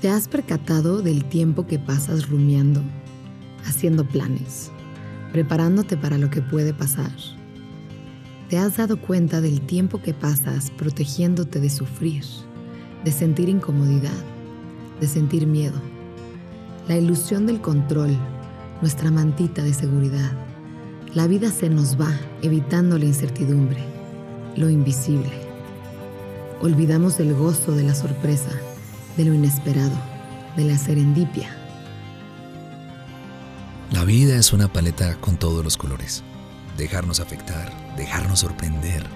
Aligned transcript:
¿Te 0.00 0.10
has 0.10 0.28
percatado 0.28 1.00
del 1.00 1.24
tiempo 1.24 1.66
que 1.66 1.78
pasas 1.78 2.28
rumiando, 2.28 2.82
haciendo 3.64 4.06
planes, 4.06 4.70
preparándote 5.32 5.96
para 5.96 6.18
lo 6.18 6.28
que 6.28 6.42
puede 6.42 6.74
pasar? 6.74 7.10
¿Te 8.50 8.58
has 8.58 8.76
dado 8.76 9.00
cuenta 9.00 9.40
del 9.40 9.62
tiempo 9.62 10.02
que 10.02 10.12
pasas 10.12 10.70
protegiéndote 10.70 11.60
de 11.60 11.70
sufrir, 11.70 12.24
de 13.06 13.10
sentir 13.10 13.48
incomodidad, 13.48 14.12
de 15.00 15.06
sentir 15.06 15.46
miedo? 15.46 15.80
La 16.88 16.98
ilusión 16.98 17.46
del 17.46 17.62
control, 17.62 18.14
nuestra 18.82 19.10
mantita 19.10 19.62
de 19.62 19.72
seguridad. 19.72 20.30
La 21.14 21.26
vida 21.26 21.50
se 21.50 21.70
nos 21.70 21.98
va 21.98 22.12
evitando 22.42 22.98
la 22.98 23.06
incertidumbre, 23.06 23.82
lo 24.56 24.68
invisible. 24.68 25.32
Olvidamos 26.60 27.18
el 27.18 27.32
gozo 27.32 27.72
de 27.72 27.84
la 27.84 27.94
sorpresa 27.94 28.50
de 29.16 29.24
lo 29.24 29.34
inesperado, 29.34 29.96
de 30.56 30.64
la 30.64 30.76
serendipia. 30.78 31.48
La 33.90 34.04
vida 34.04 34.36
es 34.36 34.52
una 34.52 34.72
paleta 34.72 35.16
con 35.20 35.36
todos 35.36 35.64
los 35.64 35.76
colores. 35.76 36.22
Dejarnos 36.76 37.20
afectar, 37.20 37.72
dejarnos 37.96 38.40
sorprender, 38.40 39.06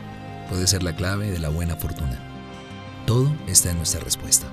puede 0.49 0.67
ser 0.67 0.83
la 0.83 0.97
clave 0.97 1.31
de 1.31 1.39
la 1.39 1.51
buena 1.51 1.77
fortuna. 1.77 2.19
Todo 3.07 3.31
está 3.47 3.71
en 3.71 3.77
nuestra 3.77 4.01
respuesta. 4.01 4.47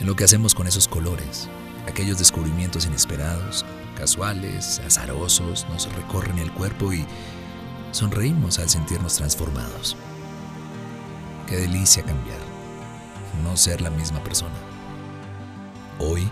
En 0.00 0.06
lo 0.06 0.16
que 0.16 0.24
hacemos 0.24 0.54
con 0.54 0.66
esos 0.66 0.88
colores, 0.88 1.48
aquellos 1.86 2.18
descubrimientos 2.18 2.86
inesperados, 2.86 3.64
casuales, 3.96 4.80
azarosos, 4.84 5.66
nos 5.68 5.92
recorren 5.94 6.38
el 6.38 6.52
cuerpo 6.52 6.92
y 6.92 7.04
sonreímos 7.92 8.58
al 8.58 8.68
sentirnos 8.68 9.16
transformados. 9.16 9.96
Qué 11.46 11.56
delicia 11.56 12.02
cambiar 12.02 12.47
no 13.42 13.56
ser 13.56 13.80
la 13.80 13.90
misma 13.90 14.22
persona. 14.22 14.54
Hoy 15.98 16.30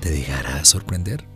te 0.00 0.10
dejará 0.10 0.64
sorprender. 0.64 1.35